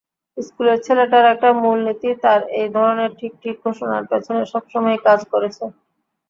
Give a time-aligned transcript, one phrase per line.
[0.37, 5.63] স্কুলের ছেলেটার একটা মূলনীতিই তার এই ধরনের ঠিক ঠিক ঘোষণার পেছনে সবসময়েই কাজ করেছে।